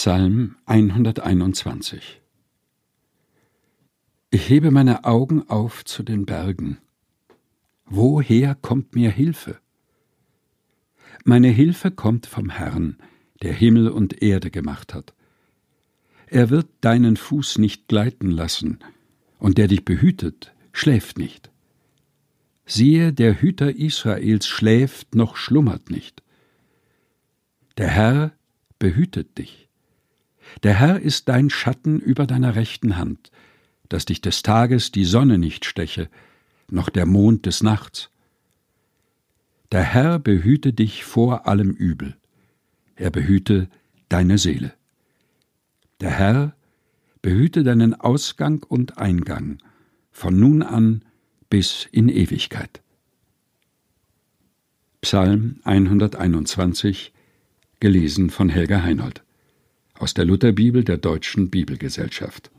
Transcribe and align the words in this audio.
Psalm 0.00 0.54
121 0.66 2.20
Ich 4.30 4.48
hebe 4.48 4.70
meine 4.70 5.04
Augen 5.04 5.48
auf 5.48 5.84
zu 5.84 6.04
den 6.04 6.24
Bergen. 6.24 6.78
Woher 7.84 8.54
kommt 8.54 8.94
mir 8.94 9.10
Hilfe? 9.10 9.58
Meine 11.24 11.48
Hilfe 11.48 11.90
kommt 11.90 12.26
vom 12.26 12.48
Herrn, 12.48 12.96
der 13.42 13.52
Himmel 13.52 13.88
und 13.88 14.22
Erde 14.22 14.52
gemacht 14.52 14.94
hat. 14.94 15.14
Er 16.28 16.48
wird 16.48 16.68
deinen 16.80 17.16
Fuß 17.16 17.58
nicht 17.58 17.88
gleiten 17.88 18.30
lassen, 18.30 18.78
und 19.40 19.58
der 19.58 19.66
dich 19.66 19.84
behütet, 19.84 20.54
schläft 20.70 21.18
nicht. 21.18 21.50
Siehe, 22.66 23.12
der 23.12 23.42
Hüter 23.42 23.74
Israels 23.74 24.46
schläft 24.46 25.16
noch 25.16 25.34
schlummert 25.34 25.90
nicht. 25.90 26.22
Der 27.78 27.88
Herr 27.88 28.32
behütet 28.78 29.38
dich. 29.38 29.67
Der 30.62 30.74
Herr 30.74 31.00
ist 31.00 31.28
dein 31.28 31.50
Schatten 31.50 32.00
über 32.00 32.26
deiner 32.26 32.54
rechten 32.54 32.96
Hand, 32.96 33.30
dass 33.88 34.04
dich 34.04 34.20
des 34.20 34.42
Tages 34.42 34.90
die 34.90 35.04
Sonne 35.04 35.38
nicht 35.38 35.64
steche, 35.64 36.08
noch 36.70 36.88
der 36.88 37.06
Mond 37.06 37.46
des 37.46 37.62
Nachts. 37.62 38.10
Der 39.72 39.82
Herr 39.82 40.18
behüte 40.18 40.72
dich 40.72 41.04
vor 41.04 41.46
allem 41.46 41.70
Übel, 41.70 42.16
er 42.96 43.10
behüte 43.10 43.68
deine 44.08 44.38
Seele. 44.38 44.74
Der 46.00 46.10
Herr 46.10 46.54
behüte 47.22 47.64
deinen 47.64 47.94
Ausgang 47.94 48.62
und 48.62 48.98
Eingang, 48.98 49.58
von 50.10 50.38
nun 50.38 50.62
an 50.62 51.04
bis 51.50 51.88
in 51.92 52.08
Ewigkeit. 52.08 52.82
Psalm 55.00 55.60
121, 55.64 57.12
gelesen 57.80 58.30
von 58.30 58.48
Helga 58.48 58.82
Heinold 58.82 59.22
aus 59.98 60.14
der 60.14 60.24
Lutherbibel 60.24 60.84
der 60.84 60.98
Deutschen 60.98 61.50
Bibelgesellschaft. 61.50 62.50